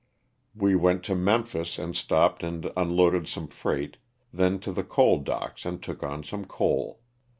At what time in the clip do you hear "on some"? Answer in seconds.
6.01-6.45